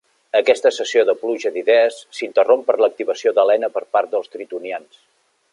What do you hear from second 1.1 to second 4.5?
pluja d'idees s'interromp per l'activació d'Helena per part dels